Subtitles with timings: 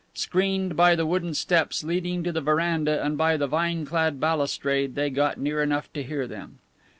[0.15, 4.95] Screened by the wooden steps leading to the veranda and by the vine clad balustrade,
[4.95, 6.57] they got near enough to hear them.